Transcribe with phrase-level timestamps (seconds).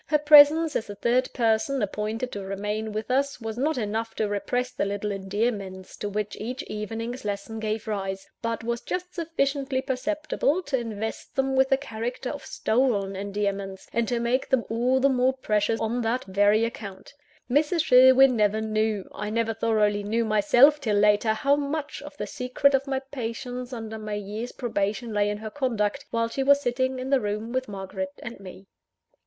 [0.07, 4.27] Her presence, as the third person appointed to remain with us, was not enough to
[4.27, 9.79] repress the little endearments to which each evening's lesson gave rise; but was just sufficiently
[9.79, 14.99] perceptible to invest them with the character of stolen endearments, and to make them all
[14.99, 17.13] the more precious on that very account.
[17.47, 17.83] Mrs.
[17.85, 22.73] Sherwin never knew, I never thoroughly knew myself till later, how much of the secret
[22.73, 26.97] of my patience under my year's probation lay in her conduct, while she was sitting
[26.97, 28.65] in the room with Margaret and me.